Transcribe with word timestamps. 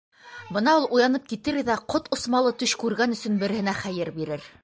Бына 0.53 0.71
ул 0.77 0.87
уянып 0.97 1.27
китер 1.33 1.59
ҙә 1.67 1.75
ҡот 1.95 2.09
осмалы 2.17 2.55
төш 2.63 2.75
күргән 2.85 3.15
өсөн 3.19 3.39
береһенә 3.45 3.79
хәйер 3.85 4.15
бирер... 4.19 4.51